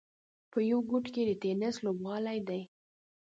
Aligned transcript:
په 0.51 0.59
یوه 0.69 0.83
ګوټ 0.91 1.05
کې 1.13 1.21
یې 1.23 1.27
د 1.29 1.31
ټېنس 1.41 1.75
لوبغالی 1.85 2.39
دی. 2.47 2.61